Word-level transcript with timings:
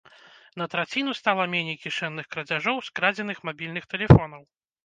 На 0.59 0.65
траціну 0.71 1.11
стала 1.19 1.45
меней 1.53 1.77
кішэнных 1.83 2.25
крадзяжоў, 2.31 2.81
скрадзеных 2.89 3.37
мабільных 3.51 3.83
тэлефонаў. 3.93 4.41